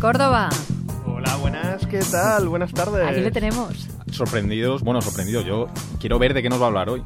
[0.00, 0.48] De Córdoba.
[1.04, 2.48] Hola, buenas, ¿qué tal?
[2.48, 3.06] Buenas tardes.
[3.06, 3.86] Aquí le tenemos.
[4.10, 5.44] Sorprendidos, bueno, sorprendidos.
[5.44, 5.68] Yo
[6.00, 7.02] quiero ver de qué nos va a hablar hoy.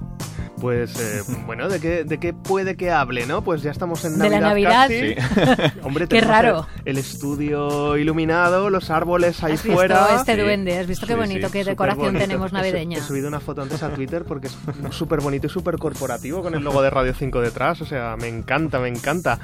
[0.61, 3.43] Pues eh, bueno, ¿de qué, ¿de qué puede que hable, no?
[3.43, 4.41] Pues ya estamos en De Navidad.
[4.41, 5.59] la Navidad.
[5.59, 5.79] casi.
[5.83, 6.69] Hombre, Qué raro.
[6.85, 10.15] El, estudio iluminado, los árboles ahí ¿Has visto fuera.
[10.15, 10.41] este Sí.
[10.41, 10.79] duende?
[10.79, 12.21] ¿Has visto qué Sí, bonito, sí, qué decoración bonito.
[12.25, 12.99] tenemos navideña?
[12.99, 14.57] He, subido una foto antes a Twitter porque es
[14.91, 17.81] súper bonito y súper corporativo con el logo de Radio 5 detrás.
[17.81, 19.41] O sea, me encanta, me encanta.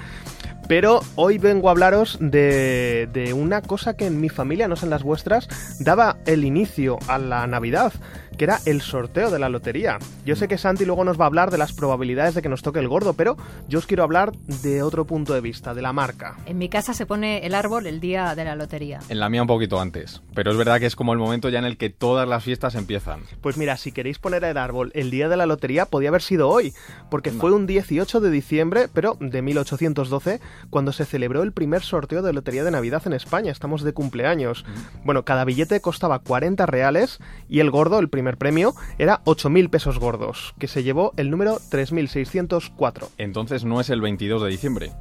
[0.71, 4.87] Pero hoy vengo a hablaros de, de una cosa que en mi familia, no sé
[4.87, 5.49] en las vuestras,
[5.81, 7.93] daba el inicio a la Navidad,
[8.41, 9.99] que era el sorteo de la lotería.
[10.25, 12.63] Yo sé que Santi luego nos va a hablar de las probabilidades de que nos
[12.63, 13.37] toque el gordo, pero
[13.69, 14.33] yo os quiero hablar
[14.63, 16.39] de otro punto de vista, de la marca.
[16.47, 19.01] En mi casa se pone el árbol el día de la lotería.
[19.11, 20.23] En la mía un poquito antes.
[20.35, 22.77] Pero es verdad que es como el momento ya en el que todas las fiestas
[22.77, 23.25] empiezan.
[23.43, 26.49] Pues mira, si queréis poner el árbol el día de la lotería, podía haber sido
[26.49, 26.73] hoy,
[27.11, 32.23] porque fue un 18 de diciembre, pero de 1812, cuando se celebró el primer sorteo
[32.23, 33.53] de lotería de Navidad en España.
[33.53, 34.65] Estamos de cumpleaños.
[35.05, 39.99] Bueno, cada billete costaba 40 reales y el gordo, el primer premio, era 8.000 pesos
[39.99, 43.09] gordos, que se llevó el número 3.604.
[43.19, 44.93] Entonces no es el 22 de diciembre.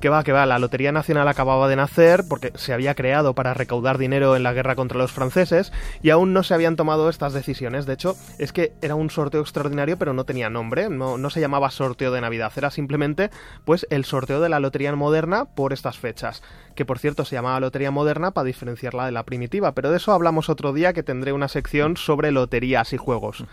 [0.00, 3.54] Que va, que va, la Lotería Nacional acababa de nacer porque se había creado para
[3.54, 5.72] recaudar dinero en la guerra contra los franceses
[6.02, 7.86] y aún no se habían tomado estas decisiones.
[7.86, 11.40] De hecho, es que era un sorteo extraordinario pero no tenía nombre, no, no se
[11.40, 13.30] llamaba sorteo de Navidad, era simplemente
[13.64, 16.42] pues el sorteo de la Lotería Moderna por estas fechas.
[16.74, 20.12] Que por cierto se llamaba Lotería Moderna para diferenciarla de la primitiva, pero de eso
[20.12, 23.44] hablamos otro día que tendré una sección sobre loterías y juegos.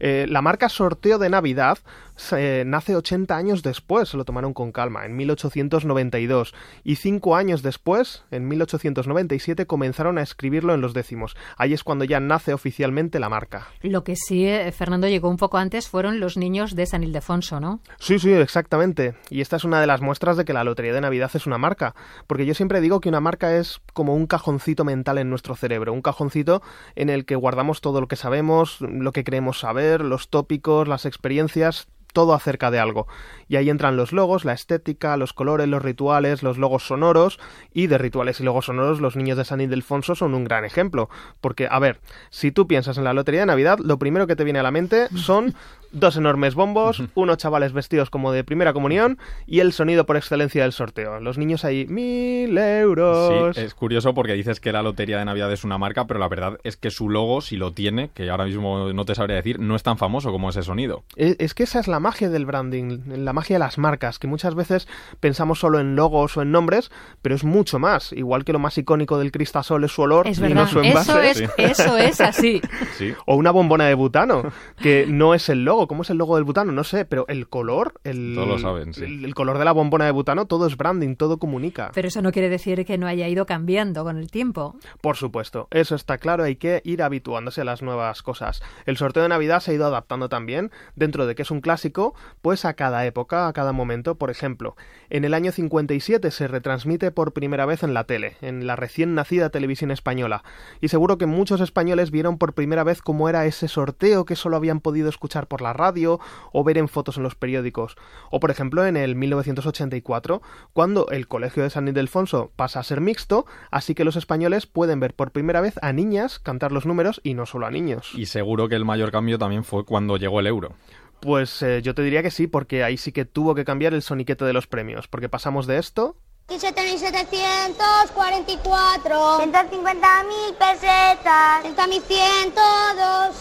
[0.00, 1.78] Eh, la marca Sorteo de Navidad
[2.16, 6.54] se- nace 80 años después, se lo tomaron con calma, en 1892.
[6.84, 11.36] Y cinco años después, en 1897, comenzaron a escribirlo en los décimos.
[11.56, 13.66] Ahí es cuando ya nace oficialmente la marca.
[13.82, 17.60] Lo que sí, eh, Fernando llegó un poco antes, fueron los niños de San Ildefonso,
[17.60, 17.80] ¿no?
[17.98, 19.14] Sí, sí, exactamente.
[19.30, 21.58] Y esta es una de las muestras de que la Lotería de Navidad es una
[21.58, 21.94] marca.
[22.26, 25.92] Porque yo siempre digo que una marca es como un cajoncito mental en nuestro cerebro.
[25.92, 26.62] Un cajoncito
[26.94, 31.04] en el que guardamos todo lo que sabemos, lo que creemos saber, los tópicos, las
[31.06, 33.06] experiencias, todo acerca de algo.
[33.46, 37.38] Y ahí entran los logos, la estética, los colores, los rituales, los logos sonoros.
[37.74, 41.10] Y de rituales y logos sonoros, los niños de San Ildefonso son un gran ejemplo.
[41.42, 44.44] Porque, a ver, si tú piensas en la Lotería de Navidad, lo primero que te
[44.44, 45.54] viene a la mente son
[45.94, 50.62] dos enormes bombos, unos chavales vestidos como de primera comunión y el sonido por excelencia
[50.62, 51.20] del sorteo.
[51.20, 53.54] Los niños ahí, mil euros.
[53.54, 56.28] Sí, es curioso porque dices que la Lotería de Navidad es una marca, pero la
[56.28, 59.60] verdad es que su logo, si lo tiene, que ahora mismo no te sabría decir,
[59.60, 61.04] no es tan famoso como ese sonido.
[61.16, 64.26] Es, es que esa es la magia del branding, la magia de las marcas, que
[64.26, 64.86] muchas veces
[65.20, 66.90] pensamos solo en logos o en nombres,
[67.22, 68.12] pero es mucho más.
[68.12, 70.80] Igual que lo más icónico del cristasol es su olor Es y verdad, no su
[70.80, 71.10] envase.
[71.10, 71.44] eso es, Sí.
[71.56, 72.60] eso es así.
[72.98, 73.12] Sí.
[73.26, 74.42] O una bombona de butano,
[74.80, 75.88] que no es el logo.
[75.88, 76.70] ¿Cómo es el logo del butano?
[76.72, 79.02] No sé, pero el color, el, lo saben, sí.
[79.04, 81.90] el, el color de la bombona de butano, todo es branding, todo comunica.
[81.94, 84.76] Pero eso no quiere decir que no haya ido cambiando con el tiempo.
[85.00, 88.62] Por supuesto, eso está claro, hay que ir habituándose a las nuevas cosas.
[88.86, 91.93] El sorteo de Navidad se ha ido adaptando también, dentro de que es un clásico,
[92.42, 94.16] pues a cada época, a cada momento.
[94.16, 94.76] Por ejemplo,
[95.10, 99.14] en el año 57 se retransmite por primera vez en la tele, en la recién
[99.14, 100.42] nacida televisión española.
[100.80, 104.56] Y seguro que muchos españoles vieron por primera vez cómo era ese sorteo que solo
[104.56, 106.20] habían podido escuchar por la radio
[106.52, 107.96] o ver en fotos en los periódicos.
[108.30, 113.00] O por ejemplo en el 1984, cuando el Colegio de San Ildefonso pasa a ser
[113.00, 117.20] mixto, así que los españoles pueden ver por primera vez a niñas cantar los números
[117.22, 118.12] y no solo a niños.
[118.14, 120.74] Y seguro que el mayor cambio también fue cuando llegó el euro.
[121.24, 124.02] Pues eh, yo te diría que sí, porque ahí sí que tuvo que cambiar el
[124.02, 126.18] soniquete de los premios, porque pasamos de esto.
[126.48, 131.64] 17.744 150.000 pesetas.
[131.64, 133.32] 100.102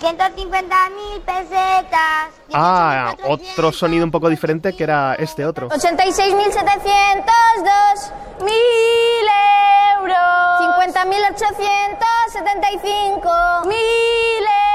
[0.00, 2.30] 150.000 pesetas.
[2.54, 5.68] A otro sonido un poco diferente que era este otro.
[5.68, 9.28] 86.702 mil
[10.00, 10.16] euros.
[10.86, 14.65] 50.875 mil euros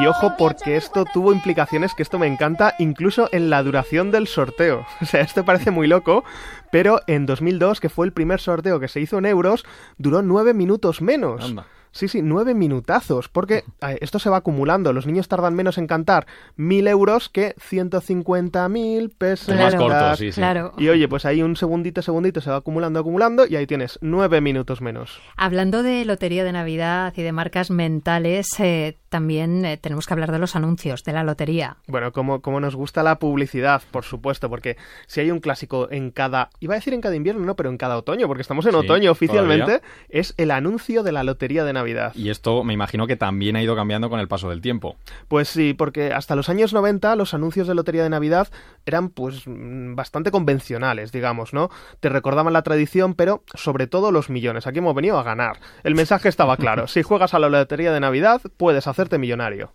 [0.00, 4.26] Y ojo porque esto tuvo implicaciones que esto me encanta incluso en la duración del
[4.26, 4.84] sorteo.
[5.00, 6.24] O sea, esto parece muy loco,
[6.72, 9.64] pero en 2002, que fue el primer sorteo que se hizo en euros,
[9.98, 11.44] duró nueve minutos menos.
[11.44, 11.66] Anda.
[11.92, 13.62] Sí, sí, nueve minutazos, porque
[14.00, 14.92] esto se va acumulando.
[14.92, 16.26] Los niños tardan menos en cantar
[16.56, 19.48] mil euros que 150.000 pesos.
[19.50, 19.88] Es más Claro.
[19.88, 20.40] corto, sí, sí.
[20.40, 20.72] Claro.
[20.76, 24.40] Y oye, pues ahí un segundito, segundito se va acumulando, acumulando, y ahí tienes nueve
[24.40, 25.20] minutos menos.
[25.36, 30.32] Hablando de lotería de Navidad y de marcas mentales, eh, también eh, tenemos que hablar
[30.32, 31.76] de los anuncios de la lotería.
[31.86, 34.76] Bueno, como, como nos gusta la publicidad, por supuesto, porque
[35.06, 37.76] si hay un clásico en cada, iba a decir en cada invierno, no, pero en
[37.78, 39.88] cada otoño, porque estamos en Sí, otoño oficialmente, todavía.
[40.08, 42.12] es el anuncio de la lotería de Navidad.
[42.16, 44.96] Y esto me imagino que también ha ido cambiando con el paso del tiempo.
[45.28, 48.48] Pues sí, porque hasta los años 90 los anuncios de lotería de Navidad
[48.84, 51.70] eran pues bastante convencionales, digamos, ¿no?
[52.00, 54.66] Te recordaban la tradición, pero sobre todo los millones.
[54.66, 55.60] Aquí hemos venido a ganar.
[55.84, 56.88] El mensaje estaba claro.
[56.94, 59.74] Si juegas a la lotería de Navidad, puedes millonario.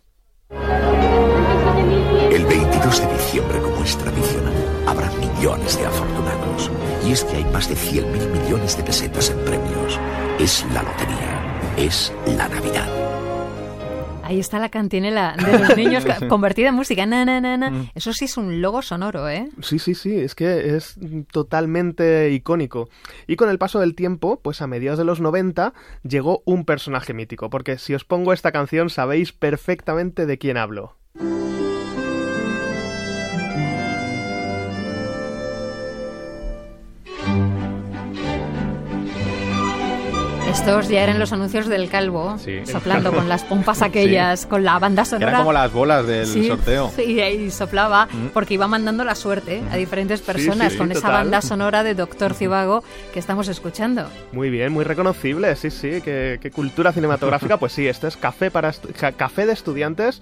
[2.30, 4.54] El 22 de diciembre, como es tradicional,
[4.86, 6.70] habrá millones de afortunados.
[7.06, 9.98] Y es que hay más de 100.000 millones de pesetas en premios.
[10.38, 11.74] Es la lotería.
[11.76, 13.09] Es la Navidad.
[14.30, 17.04] Ahí está la cantinela de los niños convertida en música.
[17.04, 17.90] Na, na, na, na.
[17.96, 19.48] Eso sí es un logo sonoro, ¿eh?
[19.60, 20.94] Sí, sí, sí, es que es
[21.32, 22.88] totalmente icónico.
[23.26, 25.74] Y con el paso del tiempo, pues a mediados de los 90
[26.04, 30.94] llegó un personaje mítico, porque si os pongo esta canción sabéis perfectamente de quién hablo.
[40.60, 42.60] Estos ya eran los anuncios del calvo, Sí.
[42.66, 45.30] soplando con las pompas aquellas, con la banda sonora.
[45.30, 46.92] Era como las bolas del Sí, sorteo.
[46.94, 48.26] Sí, y soplaba Mm.
[48.34, 51.14] porque iba mandando la suerte a diferentes personas con esa total.
[51.14, 52.84] banda sonora de Doctor Cibago
[53.14, 54.06] que estamos escuchando.
[54.32, 57.56] Muy bien, muy reconocible, sí, sí, qué, qué cultura cinematográfica.
[57.60, 58.72] Pues sí, este es Café, para
[59.16, 60.20] Café de Estudiantes,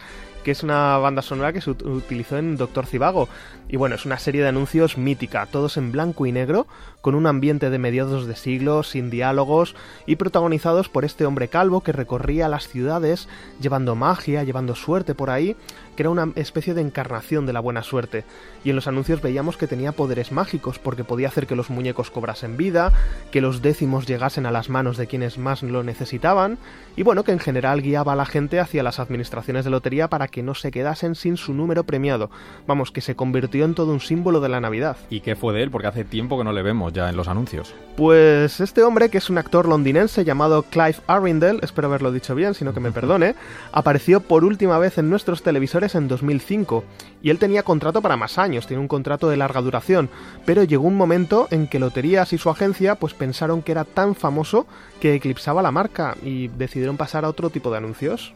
[0.49, 3.29] que es una banda sonora que se ut- utilizó en Doctor Cibago.
[3.69, 6.67] Y bueno, es una serie de anuncios mítica, todos en blanco y negro,
[7.03, 11.83] con un ambiente de mediados de siglo, sin diálogos, y protagonizados por este hombre calvo
[11.83, 13.29] que recorría las ciudades
[13.61, 15.55] llevando magia, llevando suerte por ahí,
[15.99, 18.23] que era una especie de encarnación de la buena suerte.
[18.63, 22.13] Y en los anuncios veíamos que tenía poderes mágicos, porque podía hacer que los muñecos
[22.13, 22.93] cobrasen vida,
[23.33, 26.57] que los décimos llegasen a las manos de quienes más lo necesitaban,
[26.95, 30.29] y bueno, que en general guiaba a la gente hacia las administraciones de lotería para
[30.29, 32.31] que no se quedasen sin su número premiado.
[32.69, 34.97] Vamos, que se convirtió en todo un símbolo de la Navidad.
[35.11, 35.73] ¿Y qué fue de él?
[35.73, 37.75] Porque hace tiempo que no le vemos ya en los anuncios.
[37.97, 42.55] Pues este hombre, que es un actor londinense llamado Clive Arundel, espero haberlo dicho bien,
[42.55, 43.35] sino que me perdone,
[43.73, 46.85] apareció por última vez en nuestros televisores en 2005.
[47.23, 50.09] Y él tenía contrato para más años, tiene un contrato de larga duración,
[50.45, 54.15] pero llegó un momento en que Loterías y su agencia pues pensaron que era tan
[54.15, 54.67] famoso
[55.01, 58.33] que eclipsaba la marca y decidieron pasar a otro tipo de anuncios.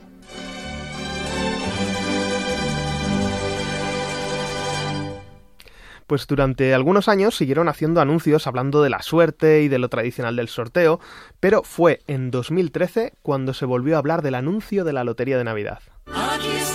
[6.13, 10.37] Pues durante algunos años siguieron haciendo anuncios hablando de la suerte y de lo tradicional
[10.37, 11.01] del sorteo,
[11.41, 15.45] pero fue en 2013 cuando se volvió a hablar del anuncio de la Lotería de
[15.45, 15.81] Navidad.
[16.07, 16.72] Navidad.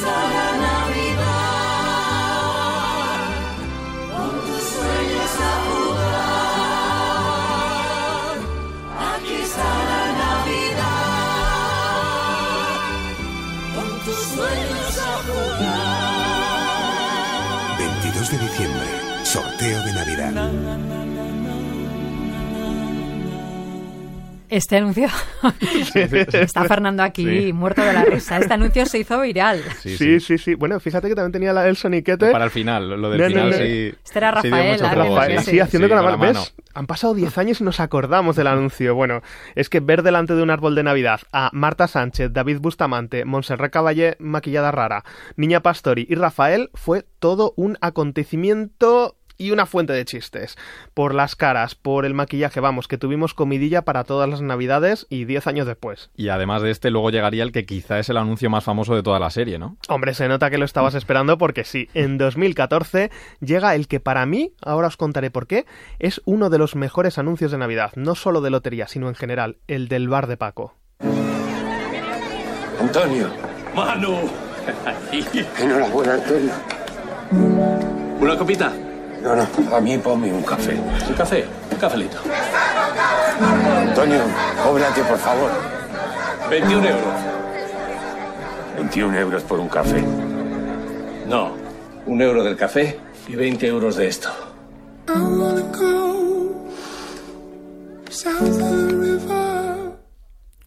[24.50, 25.08] Este anuncio
[26.34, 27.54] está Fernando aquí Sí.
[27.54, 28.38] muerto de la risa.
[28.38, 29.62] Este anuncio se hizo viral.
[29.80, 30.56] Sí, Sí, sí, sí.
[30.56, 32.32] Bueno, fíjate que también tenía la, el soniquete.
[32.32, 33.58] Para el final, lo del No, final no.
[33.58, 33.94] sí.
[34.04, 35.52] Este era Rafael, sí.
[35.52, 36.40] sí, haciendo Sí, con la mano.
[36.40, 36.54] ¿Ves?
[36.74, 38.96] Han pasado 10 años y nos acordamos del anuncio.
[38.96, 39.22] Bueno,
[39.56, 43.72] es que ver delante de un árbol de Navidad a Marta Sánchez, David Bustamante, Montserrat
[43.72, 45.04] Caballé maquillada rara,
[45.36, 50.58] Niña Pastori y Rafael fue todo un acontecimiento y una fuente de chistes.
[50.94, 55.26] Por las caras, por el maquillaje, vamos, que tuvimos comidilla para todas las Navidades y
[55.26, 56.10] 10 años después.
[56.16, 59.04] Y además de este, luego llegaría el que quizá es el anuncio más famoso de
[59.04, 59.78] toda la serie, ¿no?
[59.90, 63.12] Hombre, se nota que lo estabas esperando porque sí, en 2014
[63.42, 65.66] llega el que para mí, ahora os contaré por qué,
[66.00, 69.58] es uno de los mejores anuncios de Navidad, no solo de lotería, sino en general,
[69.68, 70.76] el del bar de Paco.
[72.80, 73.30] Antonio.
[73.76, 74.30] Manu.
[75.60, 76.54] Enhorabuena, Antonio.
[78.20, 78.74] ¿Una copita?
[79.22, 80.74] No, no, a mí ponme un café.
[80.74, 81.46] ¿Un café?
[81.72, 82.18] Un cafelito.
[83.80, 84.22] Antonio,
[84.64, 85.52] cóbrate, por favor.
[86.50, 87.14] 21 euros.
[88.78, 90.04] 21 euros por un café.
[91.28, 91.52] No.
[92.06, 94.30] Un euro del café y 20 euros de esto.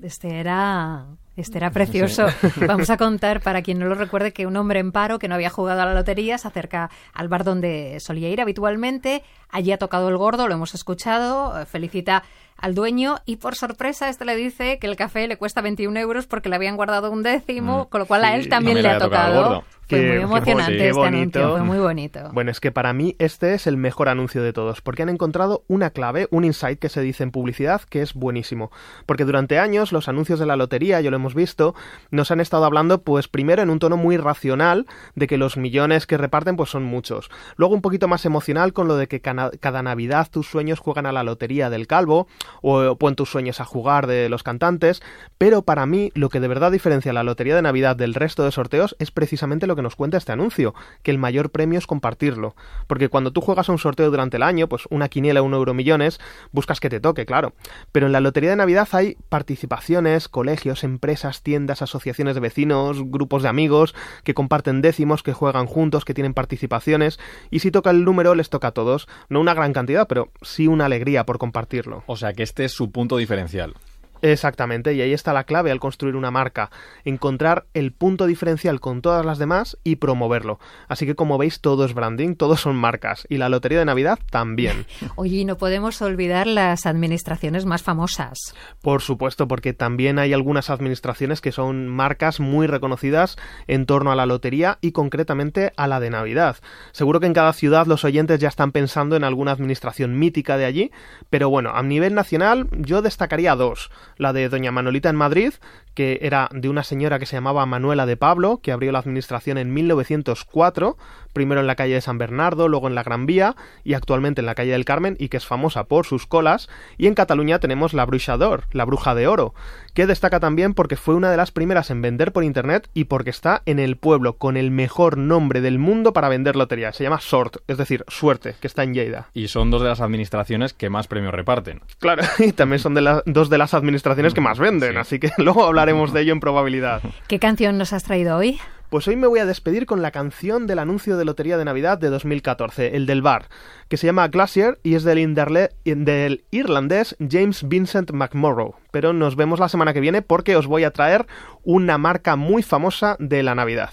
[0.03, 1.07] Este era,
[1.41, 2.27] este era precioso.
[2.67, 5.35] Vamos a contar, para quien no lo recuerde, que un hombre en paro que no
[5.35, 9.23] había jugado a la lotería se acerca al bar donde solía ir habitualmente.
[9.49, 12.23] Allí ha tocado el gordo, lo hemos escuchado, eh, felicita
[12.61, 16.27] al dueño y por sorpresa este le dice que el café le cuesta 21 euros
[16.27, 18.99] porque le habían guardado un décimo, con lo cual a él también le le ha
[18.99, 19.65] tocado.
[19.89, 21.51] Fue Qué- muy qué emocionante este Qué anuncio, bonito.
[21.51, 22.31] fue muy bonito.
[22.33, 25.65] Bueno, es que para mí este es el mejor anuncio de todos, porque han encontrado
[25.67, 28.71] una clave, un insight que se dice en publicidad que es buenísimo.
[29.05, 31.75] Porque durante años los anuncios de la lotería, ya lo hemos visto,
[32.13, 34.87] nos han estado hablando, pues primero en un tono muy racional,
[35.17, 37.29] de que los millones que reparten pues son muchos.
[37.57, 41.11] Luego un poquito más emocional con lo de que cada Navidad tus sueños juegan a
[41.13, 42.29] la lotería del calvo,
[42.63, 45.03] o, pon tus sueños a jugar de los cantantes,
[45.39, 48.53] pero para mí lo que de verdad diferencia la lotería de Navidad del resto de
[48.53, 52.55] sorteos es precisamente lo que nos cuenta este anuncio, que el mayor premio es compartirlo.
[52.87, 55.75] Porque cuando tú juegas a un sorteo durante el año, pues una quiniela, un euro
[55.75, 56.21] millones,
[56.53, 57.53] buscas que te toque, claro.
[57.93, 63.43] Pero en la lotería de Navidad hay participaciones, colegios, empresas, tiendas, asociaciones de vecinos, grupos
[63.43, 67.19] de amigos, que comparten décimos, que juegan juntos, que tienen participaciones,
[67.51, 69.09] y si toca el número les toca a todos.
[69.29, 72.05] No una gran cantidad, pero sí una alegría por compartirlo.
[72.07, 73.75] O sea que este es su punto diferencial.
[74.23, 76.71] Exactamente, y ahí está la clave al construir una marca,
[77.05, 80.59] encontrar el punto diferencial con todas las demás y promoverlo.
[80.89, 84.19] Así que como veis todo es branding, todos son marcas, y la Lotería de Navidad
[84.31, 84.87] también.
[85.17, 88.55] Oye, y no podemos olvidar las administraciones más famosas.
[88.83, 93.37] Por supuesto, porque también hay algunas administraciones que son marcas muy reconocidas
[93.67, 96.57] en torno a la lotería y concretamente a la de Navidad.
[96.93, 100.65] Seguro que en cada ciudad los oyentes ya están pensando en alguna administración mítica de
[100.65, 100.91] allí,
[101.31, 103.91] pero bueno, a nivel nacional yo destacaría dos.
[104.21, 105.55] La de Doña Manolita en Madrid,
[105.95, 109.57] que era de una señora que se llamaba Manuela de Pablo, que abrió la administración
[109.59, 110.97] en 1904,
[111.33, 114.47] primero en la calle de San Bernardo, luego en la Gran Vía y actualmente en
[114.47, 116.69] la calle del Carmen y que es famosa por sus colas.
[116.99, 119.55] Y en Cataluña tenemos la Bruixa d'Or, la Bruja de Oro,
[119.95, 123.31] que destaca también porque fue una de las primeras en vender por internet y porque
[123.31, 126.93] está en el pueblo con el mejor nombre del mundo para vender lotería.
[126.93, 129.29] Se llama Sort, es decir, suerte, que está en Lleida.
[129.33, 131.81] Y son dos de las administraciones que más premios reparten.
[132.01, 134.99] Claro, y también son de la- dos de las administraciones que más venden, Sí.
[134.99, 137.03] así que luego hablaremos de ello en probabilidad.
[137.29, 138.59] ¿Qué canción nos has traído hoy?
[138.91, 141.97] Pues hoy me voy a despedir con la canción del anuncio de Lotería de Navidad
[141.97, 143.47] de 2014, el del bar,
[143.89, 148.75] que se llama Glacier y es del, inderle- del irlandés James Vincent McMorrow.
[148.91, 151.27] Pero nos vemos la semana que viene porque os voy a traer
[151.63, 153.91] una marca muy famosa de la Navidad.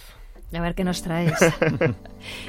[0.54, 1.34] A ver qué nos traes.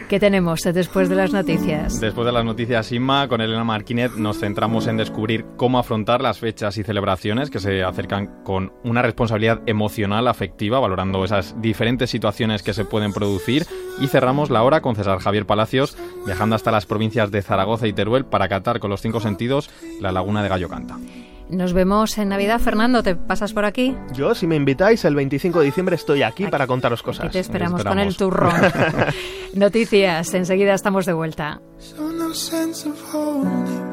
[0.08, 2.00] ¿Qué tenemos después de las noticias?
[2.00, 6.38] Después de las noticias Inma, con Elena Marquinet nos centramos en descubrir cómo afrontar las
[6.38, 12.62] fechas y celebraciones que se acercan con una responsabilidad emocional, afectiva, valorando esas diferentes situaciones
[12.62, 13.66] que se pueden producir.
[14.00, 17.92] Y cerramos la hora con César Javier Palacios, viajando hasta las provincias de Zaragoza y
[17.92, 20.98] Teruel para catar con los cinco sentidos la laguna de Gallo Canta.
[21.50, 22.60] Nos vemos en Navidad.
[22.60, 23.96] Fernando, ¿te pasas por aquí?
[24.12, 27.32] Yo, si me invitáis, el 25 de diciembre estoy aquí para contaros Aquí cosas.
[27.32, 28.14] te esperamos, con esperamos.
[28.14, 28.52] el turrón.
[29.54, 31.60] Noticias, enseguida estamos de vuelta.
[31.78, 33.86] So no sense of holding,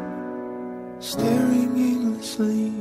[0.99, 2.73] staring aimlessly.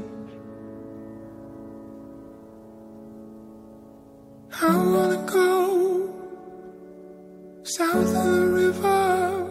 [4.61, 6.11] I wanna go
[7.62, 9.47] south of the river,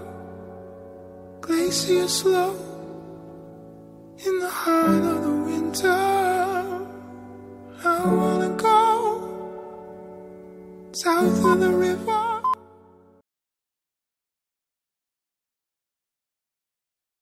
[1.41, 2.55] glacier slow,